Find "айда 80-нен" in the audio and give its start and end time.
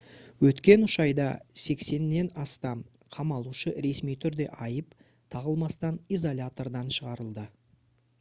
1.01-2.29